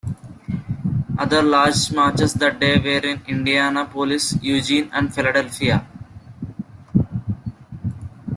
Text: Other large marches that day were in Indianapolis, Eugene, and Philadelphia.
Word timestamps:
Other 1.19 1.43
large 1.43 1.91
marches 1.91 2.33
that 2.33 2.59
day 2.59 2.79
were 2.79 3.07
in 3.07 3.21
Indianapolis, 3.27 4.35
Eugene, 4.41 4.89
and 4.91 5.13
Philadelphia. 5.13 5.85